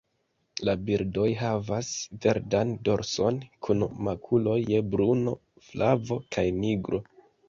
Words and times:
La 0.67 0.73
birdoj 0.85 1.25
havas 1.41 1.89
verdan 2.23 2.71
dorson, 2.89 3.37
kun 3.67 3.85
makuloj 4.07 4.55
je 4.71 4.79
bruno, 4.95 5.35
flavo 5.67 6.19
kaj 6.37 6.45
nigro. 6.65 7.01